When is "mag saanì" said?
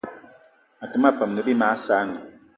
1.61-2.17